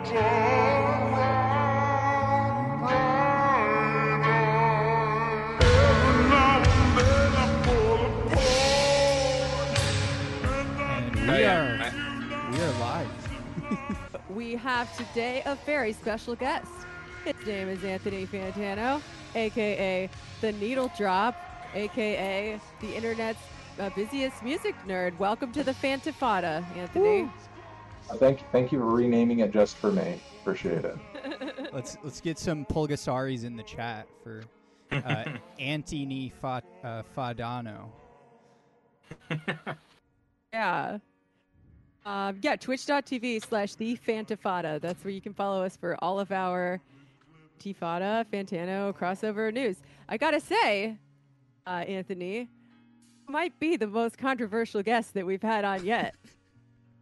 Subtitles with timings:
[0.00, 0.16] And
[11.28, 11.92] we are
[12.50, 13.08] we are live.
[14.30, 16.70] We have today a very special guest.
[17.24, 19.02] His name is Anthony Fantano,
[19.34, 20.08] aka
[20.40, 21.36] the Needle Drop,
[21.74, 23.40] aka the internet's
[23.78, 25.18] uh, busiest music nerd.
[25.18, 27.28] Welcome to the Fantifada, Anthony.
[28.16, 30.20] Thank, thank you for renaming it just for me.
[30.40, 30.96] Appreciate it.
[31.72, 34.42] Let's let's get some Pulgasaris in the chat for
[34.90, 35.24] uh,
[35.60, 37.90] Antony Fa- uh, Fadano.
[40.52, 40.98] Yeah.
[42.04, 44.80] Um, yeah, twitch.tv slash the Fantifada.
[44.80, 46.80] That's where you can follow us for all of our
[47.60, 49.76] Tifada, Fantano crossover news.
[50.08, 50.96] I gotta say,
[51.66, 52.48] uh, Anthony,
[53.28, 56.14] might be the most controversial guest that we've had on yet.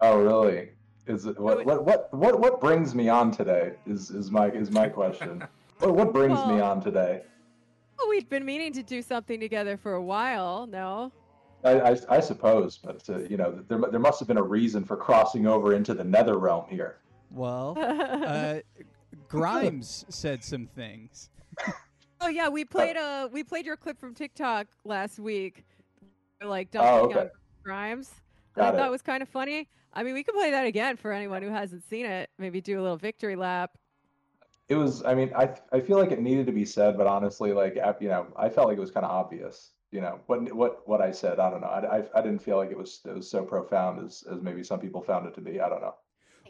[0.00, 0.70] Oh, really?
[1.06, 3.74] Is it what what what what, what brings me on today?
[3.86, 5.44] Is is my is my question.
[5.78, 7.22] what what brings me on today?
[7.98, 11.12] Well, we've been meaning to do something together for a while, no?
[11.62, 14.84] I, I, I suppose, but uh, you know, there there must have been a reason
[14.84, 16.98] for crossing over into the Nether realm here.
[17.30, 18.60] Well, uh,
[19.28, 21.28] Grimes said some things.
[22.20, 25.64] oh yeah, we played uh we played your clip from TikTok last week,
[26.42, 27.20] like Oh, dumping okay.
[27.20, 27.30] on
[27.62, 28.10] Grimes.
[28.56, 28.90] That Got I thought it.
[28.90, 29.68] was kind of funny.
[29.92, 32.30] I mean, we could play that again for anyone who hasn't seen it.
[32.38, 33.72] Maybe do a little victory lap.
[34.68, 35.02] It was.
[35.04, 38.08] I mean, I I feel like it needed to be said, but honestly, like you
[38.08, 39.72] know, I felt like it was kind of obvious.
[39.90, 41.38] You know, what what what I said.
[41.38, 41.66] I don't know.
[41.68, 44.62] I, I, I didn't feel like it was it was so profound as as maybe
[44.64, 45.60] some people found it to be.
[45.60, 45.94] I don't know.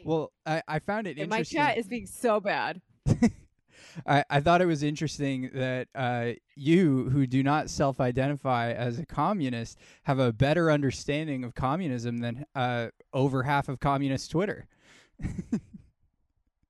[0.03, 1.57] Well, I, I found it And my interesting.
[1.57, 2.81] chat is being so bad.
[4.05, 8.99] I, I thought it was interesting that uh, you, who do not self identify as
[8.99, 14.67] a communist, have a better understanding of communism than uh, over half of communist Twitter.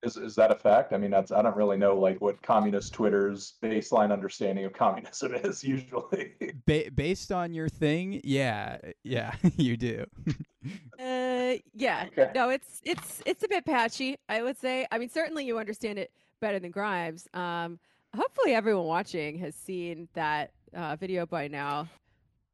[0.05, 0.93] Is is that a fact?
[0.93, 5.33] I mean, that's I don't really know like what communist Twitter's baseline understanding of communism
[5.43, 6.33] is usually.
[6.67, 10.05] Ba- based on your thing, yeah, yeah, you do.
[10.99, 12.05] Uh, yeah.
[12.07, 12.29] Okay.
[12.35, 14.17] No, it's it's it's a bit patchy.
[14.29, 14.85] I would say.
[14.91, 17.27] I mean, certainly you understand it better than Grimes.
[17.33, 17.79] Um,
[18.15, 21.87] hopefully everyone watching has seen that uh, video by now.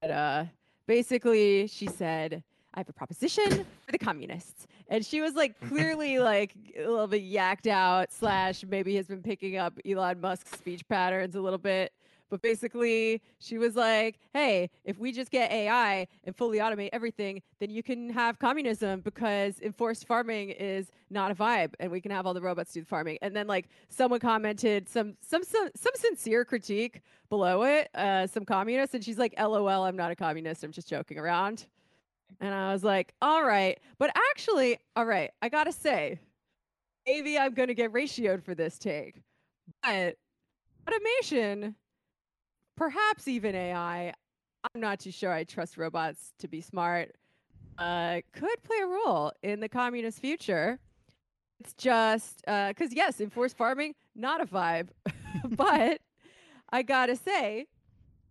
[0.02, 0.46] But uh,
[0.88, 2.44] basically, she said,
[2.74, 7.08] "I have a proposition for the communists," and she was like clearly like a little
[7.08, 8.12] bit yacked out.
[8.12, 11.94] Slash, maybe has been picking up Elon Musk's speech patterns a little bit.
[12.32, 17.42] But basically, she was like, hey, if we just get AI and fully automate everything,
[17.60, 22.10] then you can have communism because enforced farming is not a vibe and we can
[22.10, 23.18] have all the robots do the farming.
[23.22, 28.46] And then like someone commented some some some, some sincere critique below it, uh, some
[28.46, 31.68] communists, and she's like, LOL, I'm not a communist, I'm just joking around.
[32.40, 33.78] And I was like, all right.
[34.00, 36.18] But actually, all right, I gotta say,
[37.06, 39.22] maybe I'm gonna get ratioed for this take.
[39.84, 40.16] But
[40.88, 41.76] automation
[42.76, 44.14] perhaps even AI.
[44.74, 47.16] I'm not too sure I trust robots to be smart.
[47.78, 50.80] Uh, could play a role in the communist future.
[51.60, 54.90] It's just because yes, enforced farming not a vibe,
[55.50, 56.02] but
[56.72, 57.68] I gotta say,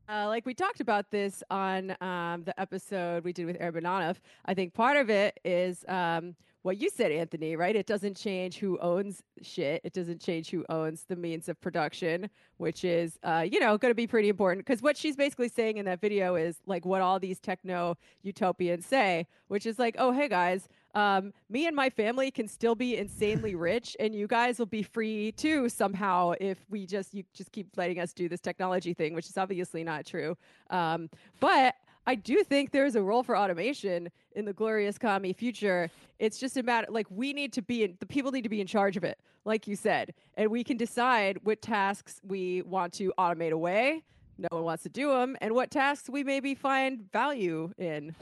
[0.08, 4.16] uh, like we talked about this on um, the episode we did with Erbananov.
[4.46, 7.56] I think part of it is um, what you said, Anthony.
[7.56, 7.76] Right?
[7.76, 9.80] It doesn't change who owns shit.
[9.84, 13.90] It doesn't change who owns the means of production which is, uh, you know, going
[13.90, 17.00] to be pretty important because what she's basically saying in that video is like what
[17.00, 21.88] all these techno utopians say, which is like, oh, hey guys, um, me and my
[21.88, 26.58] family can still be insanely rich, and you guys will be free too somehow if
[26.68, 30.04] we just you just keep letting us do this technology thing, which is obviously not
[30.04, 30.36] true.
[30.68, 31.08] Um,
[31.40, 31.76] but
[32.10, 35.88] I do think there's a role for automation in the glorious commie future.
[36.18, 38.60] It's just a matter like we need to be in, the people need to be
[38.60, 42.92] in charge of it, like you said, and we can decide what tasks we want
[42.94, 44.02] to automate away.
[44.38, 48.12] No one wants to do them, and what tasks we maybe find value in.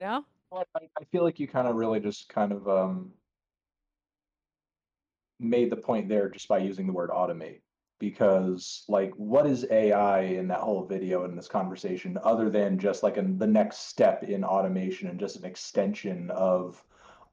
[0.00, 0.24] Know?
[0.50, 3.10] Well, I, I feel like you kind of really just kind of um,
[5.38, 7.60] made the point there just by using the word automate.
[7.98, 13.02] Because, like, what is AI in that whole video in this conversation other than just
[13.02, 16.84] like an, the next step in automation and just an extension of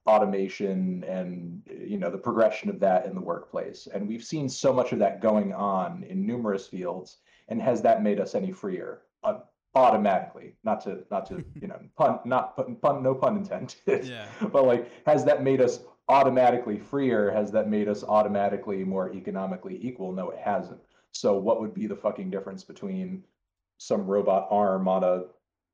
[0.08, 4.74] automation and you know the progression of that in the workplace and we've seen so
[4.74, 7.18] much of that going on in numerous fields
[7.50, 9.38] and has that made us any freer uh,
[9.76, 13.76] automatically not to not to you know pun not pun, pun no pun intended
[14.08, 14.26] Yeah.
[14.52, 19.80] but like has that made us automatically freer has that made us automatically more economically
[19.82, 20.80] equal no it hasn't
[21.12, 23.24] so what would be the fucking difference between
[23.78, 25.24] some robot arm on a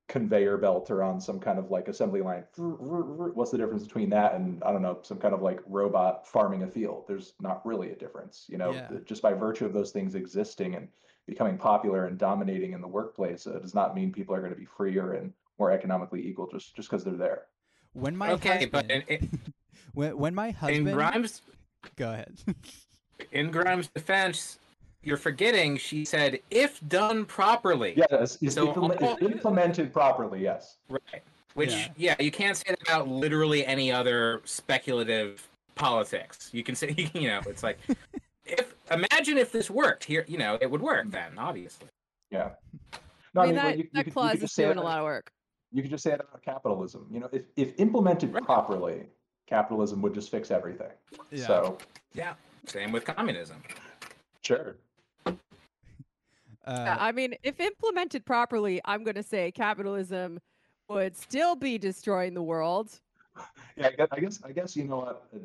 [0.07, 2.43] conveyor belt or on some kind of like assembly line.
[2.55, 6.63] What's the difference between that and I don't know some kind of like robot farming
[6.63, 7.05] a field?
[7.07, 8.71] There's not really a difference, you know.
[8.71, 8.89] Yeah.
[9.05, 10.87] Just by virtue of those things existing and
[11.27, 14.59] becoming popular and dominating in the workplace, it does not mean people are going to
[14.59, 17.43] be freer and more economically equal just just because they're there.
[17.93, 19.29] When my Okay, husband, but in, in,
[19.93, 21.41] when, when my husband in Grimes,
[21.95, 22.33] go ahead.
[23.31, 24.59] in Grimes' defense,
[25.03, 27.93] you're forgetting she said if done properly.
[27.97, 30.41] Yes, it's, it's, So implement- it's all- implemented properly.
[30.41, 30.77] Yes.
[30.89, 31.23] Right.
[31.53, 31.87] Which, Yeah.
[31.97, 32.15] yeah.
[32.19, 36.49] you can't say that about literally any other speculative politics.
[36.53, 37.79] You can say, you know, it's like,
[38.45, 41.87] if imagine if this worked here, you know, it would work then, obviously.
[42.31, 42.49] Yeah.
[43.33, 44.63] No, I mean, well, that, you- you that could- you clause could is just say
[44.65, 45.31] doing it- a lot of work.
[45.73, 47.07] You could just say it about capitalism.
[47.11, 48.43] You know, if, if implemented Right.
[48.43, 49.03] properly,
[49.57, 50.91] capitalism would just fix everything.
[51.31, 51.47] Yeah.
[51.47, 51.77] So
[52.13, 52.33] Yeah.
[52.65, 53.63] Same with communism.
[54.43, 54.75] sure.
[55.25, 55.35] uh,
[56.65, 60.39] I mean, if implemented properly, I'm going to say capitalism
[60.89, 62.99] would still be destroying the world.
[63.77, 65.27] Yeah, I guess, I guess I guess you know what.
[65.33, 65.39] uh,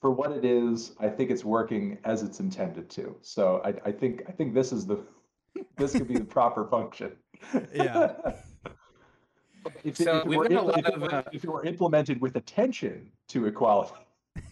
[0.00, 3.16] For what it is, I think it's working as it's intended to.
[3.22, 4.98] So I, I think I think this is the
[5.76, 7.12] this could be the proper function.
[7.74, 8.12] Yeah.
[9.84, 11.44] if, So if, it we've were, got a lot if, it of, were, uh, if
[11.44, 13.94] it were implemented with attention to equality,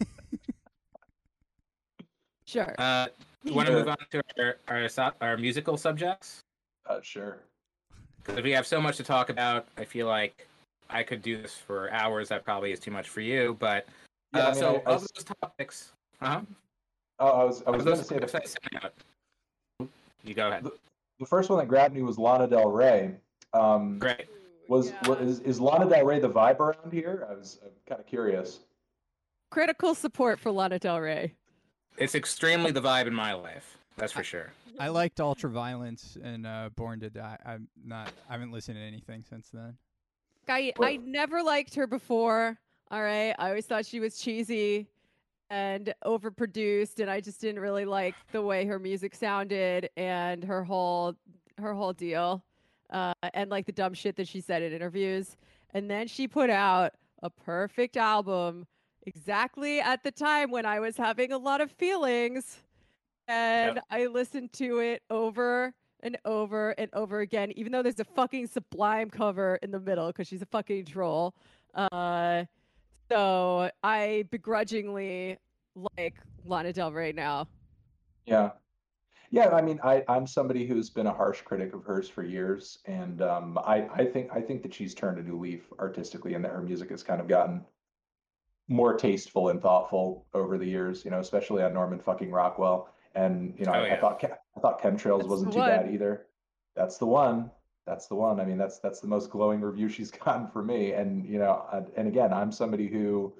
[2.45, 2.75] Sure.
[2.77, 3.07] Uh,
[3.43, 6.41] you want to move on to our, our, our musical subjects?
[6.87, 7.39] uh, sure.
[8.23, 10.47] Because we have so much to talk about, I feel like
[10.89, 12.29] I could do this for hours.
[12.29, 13.57] That probably is too much for you.
[13.59, 13.85] But
[14.33, 16.41] uh, Yeah, I mean, so, I- I of s- those topics, uh-huh.
[17.19, 18.55] Oh, I was I was of going to say the, topics
[19.81, 19.85] I.
[20.23, 20.65] You go ahead.
[21.19, 23.13] the first one that grabbed me was Lana Del Rey.
[23.53, 24.25] Um, Great.
[24.73, 27.27] Was, was is, is Lana Del Rey the vibe around here?
[27.29, 28.61] I was kind of curious.
[29.51, 31.35] Critical support for Lana Del Rey.
[31.99, 33.77] It's extremely the vibe in my life.
[33.97, 34.51] That's for sure.
[34.79, 37.37] I liked Ultraviolence and uh, Born to Die.
[37.45, 38.11] I'm not.
[38.27, 39.77] I haven't listened to anything since then.
[40.49, 42.57] I I never liked her before.
[42.89, 44.87] All right, I always thought she was cheesy
[45.51, 50.63] and overproduced, and I just didn't really like the way her music sounded and her
[50.63, 51.13] whole
[51.59, 52.43] her whole deal,
[52.89, 55.37] uh, and like the dumb shit that she said in interviews.
[55.73, 58.67] And then she put out a perfect album
[59.05, 62.59] exactly at the time when I was having a lot of feelings,
[63.27, 68.05] and I listened to it over and over and over again, even though there's a
[68.05, 71.33] fucking sublime cover in the middle because she's a fucking troll.
[71.73, 72.43] Uh,
[73.09, 75.37] so I begrudgingly
[75.97, 76.15] like
[76.45, 77.47] Lana Del Rey now.
[78.25, 78.51] Yeah.
[79.33, 82.77] Yeah, I mean, I, I'm somebody who's been a harsh critic of hers for years,
[82.85, 86.45] and um, I, I think I think that she's turned a new leaf artistically, and
[86.45, 87.65] that her music has kind of gotten
[88.67, 91.03] more tasteful and thoughtful over the years.
[91.03, 94.37] You know, especially on Norman fucking Rockwell, and you know, Oh, I, I thought Che-
[94.55, 96.27] I thought Chemtrails That's wasn't the too bad either.
[96.75, 97.49] That's the one.
[97.87, 98.39] That's the one.
[98.39, 101.65] I mean, that's that's the most glowing review she's gotten for me, and you know,
[101.73, 103.33] and, and again, I'm somebody who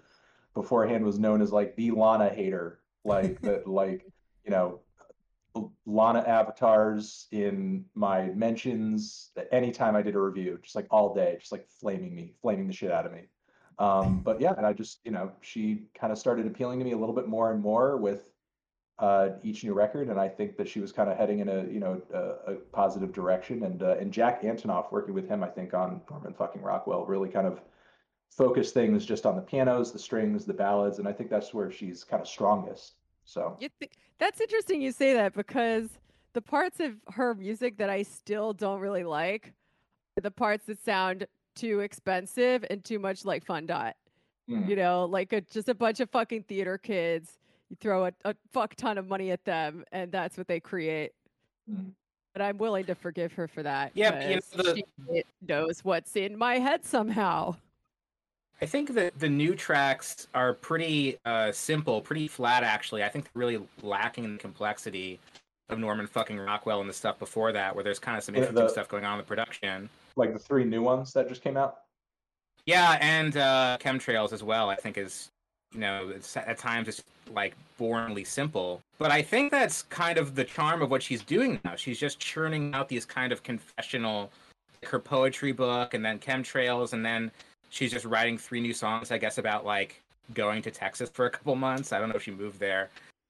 [0.55, 4.07] beforehand was known as like the Lana hater, like that, like
[4.43, 4.79] you know,
[5.85, 11.51] Lana avatars in my mentions anytime I did a review, just like all day, just
[11.51, 13.21] like flaming me, flaming the shit out of me.
[13.79, 16.91] Um, but yeah, and I just, you know, she kind of started appealing to me
[16.93, 18.29] a little bit more and more with
[18.99, 21.63] uh, each new record, and I think that she was kind of heading in a,
[21.65, 23.63] you know, a, a positive direction.
[23.63, 27.29] And uh, and Jack Antonoff working with him, I think on Norman fucking Rockwell, really
[27.29, 27.61] kind of
[28.29, 31.71] focused things just on the pianos, the strings, the ballads, and I think that's where
[31.71, 32.93] she's kind of strongest.
[33.25, 35.89] So You thi- that's interesting you say that because
[36.33, 39.53] the parts of her music that I still don't really like
[40.17, 43.95] are the parts that sound too expensive and too much like Fun Dot.
[44.49, 47.37] mm, You know, like a, just a bunch of fucking theater kids.
[47.69, 51.11] You throw a, a fuck ton of money at them, and that's what they create.
[51.71, 51.91] mm.
[52.33, 53.91] But I'm willing to forgive her for that.
[53.93, 54.83] Yeah, you know, 'cause the-
[55.15, 57.55] she knows what's in my head somehow.
[58.63, 62.63] I think that the new tracks are pretty uh, simple, pretty flat.
[62.63, 65.19] Actually, I think they're really lacking in the complexity
[65.67, 68.63] of Norman fucking Rockwell and the stuff before that, where there's kind of some interesting
[68.63, 69.89] the- stuff going on in the production.
[70.15, 71.79] like the three new ones that just came out.
[72.65, 74.69] Yeah, and uh, chemtrails as well.
[74.69, 75.29] I think is
[75.73, 77.03] you know it's, at times it's
[77.33, 81.59] like boringly simple, but I think that's kind of the charm of what she's doing
[81.65, 81.75] now.
[81.75, 84.31] She's just churning out these kind of confessional,
[84.81, 87.29] like her poetry book, and then chemtrails, and then
[87.73, 89.11] she's just writing three new songs.
[89.11, 90.01] I guess about like
[90.33, 91.91] going to Texas for a couple months.
[91.91, 92.89] I don't know if she moved there,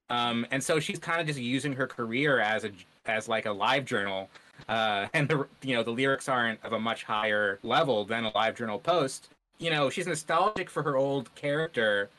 [0.10, 2.72] um, and so she's kind of just using her career as a
[3.06, 4.30] as like a live journal
[4.70, 8.32] uh, and the you know the lyrics aren't of a much higher level than a
[8.36, 9.30] live journal post.
[9.60, 12.10] You know, she's nostalgic for her old character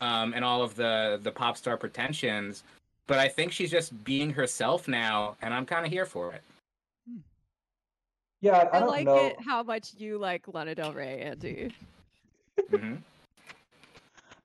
[0.00, 2.62] um, and all of the the pop star pretensions,
[3.06, 6.42] but I think she's just being herself now, and I'm kind of here for it.
[8.44, 9.16] Yeah, I, I I, don't like know.
[9.16, 11.72] it how much you like Lana Del Rey, Andy.
[12.70, 12.96] hmm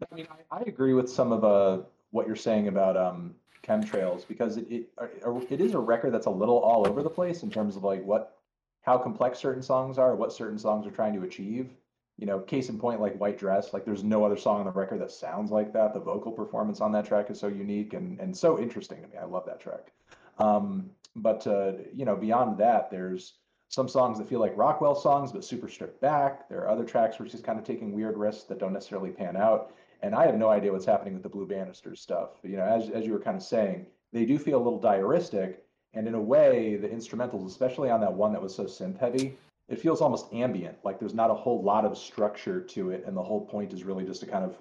[0.10, 4.26] I mean, I, I agree with some of uh, what you're saying about um, chemtrails
[4.26, 7.44] because it, it uh, it is a record that's a little all over the place
[7.44, 8.38] in terms of like what
[8.84, 11.70] how complex certain songs are, what certain songs are trying to achieve.
[12.18, 14.72] You know, case in point, like White Dress, like there's no other song on the
[14.72, 15.94] record that sounds like that.
[15.94, 19.18] The vocal performance on that track is so unique and and so interesting to me.
[19.18, 19.92] I love that track.
[20.38, 23.34] Um, but uh, you know, beyond that, there's
[23.70, 26.50] some songs that feel like Rockwell songs, but super stripped back.
[26.50, 29.38] There are other tracks where she's kind of taking weird risks that don't necessarily pan
[29.38, 29.74] out.
[30.02, 32.32] And I have no idea what's happening with the Blue Banisters stuff.
[32.44, 35.58] You know, as as you were kind of saying, they do feel a little diaristic,
[35.94, 39.38] and in a way, the instrumentals, especially on that one that was so synth heavy,
[39.68, 40.78] it feels almost ambient.
[40.84, 43.84] Like there's not a whole lot of structure to it, and the whole point is
[43.84, 44.58] really just to kind of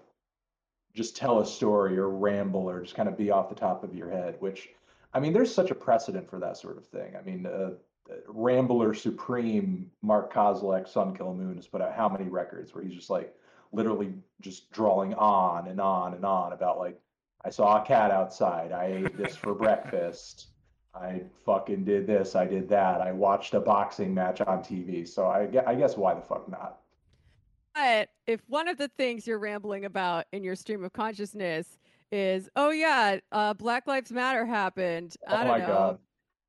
[0.94, 3.94] just tell a story or ramble or just kind of be off the top of
[3.94, 4.36] your head.
[4.40, 4.68] Which,
[5.14, 7.14] I mean, there's such a precedent for that sort of thing.
[7.16, 7.70] I mean, uh,
[8.26, 12.94] Rambler Supreme, Mark Kozelek, Sun Kil Moon has put out how many records where he's
[12.94, 13.34] just like
[13.72, 16.98] literally just drawing on and on and on about like
[17.44, 20.48] I saw a cat outside, I ate this for breakfast,
[20.94, 25.06] I fucking did this, I did that, I watched a boxing match on TV.
[25.06, 26.80] So I, I guess why the fuck not?
[27.74, 31.78] But if one of the things you're rambling about in your stream of consciousness
[32.10, 35.16] is, oh yeah, uh, Black Lives Matter happened.
[35.28, 35.66] I Oh don't my know.
[35.66, 35.98] God.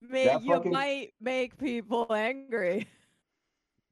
[0.01, 2.87] May, That you fucking- might make people angry.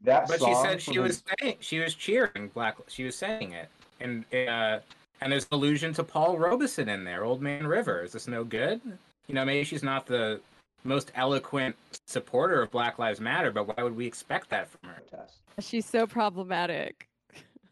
[0.02, 2.78] That But she said she from was saying she was cheering black.
[2.88, 3.68] She was saying it,
[4.00, 4.80] and uh,
[5.22, 8.04] and there's an allusion to Paul Robeson in there, Old Man River.
[8.04, 8.80] Is this no good?
[9.26, 10.40] You know, maybe she's not the
[10.84, 15.02] most eloquent supporter of Black Lives Matter, but why would we expect that from her?
[15.10, 15.40] test.
[15.60, 17.08] She's so problematic.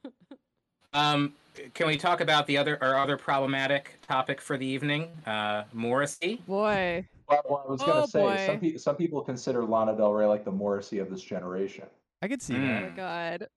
[0.94, 1.34] Um,
[1.74, 5.10] can we talk about the other our other problematic topic for the evening?
[5.28, 6.42] Uh, Morrissey.
[6.48, 7.06] Boy.
[7.28, 8.72] Well, well, I was gonna Oh, say some boy.
[8.72, 11.86] pe- some people consider Lana Del Rey like the Morrissey of this generation.
[12.22, 12.82] I could see Oh that.
[12.84, 12.96] my Mm.
[12.96, 13.50] god.